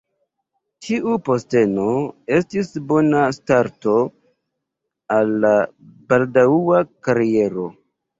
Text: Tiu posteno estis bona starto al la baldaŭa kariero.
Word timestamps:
Tiu 0.83 1.11
posteno 1.27 1.83
estis 2.37 2.71
bona 2.91 3.21
starto 3.37 3.93
al 5.19 5.29
la 5.45 5.53
baldaŭa 6.15 6.81
kariero. 7.09 7.67